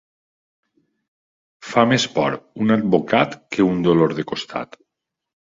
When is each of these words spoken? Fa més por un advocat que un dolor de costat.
Fa 1.73 1.83
més 1.91 2.05
por 2.15 2.39
un 2.65 2.77
advocat 2.77 3.37
que 3.59 3.69
un 3.69 3.87
dolor 3.91 4.19
de 4.23 4.27
costat. 4.35 4.77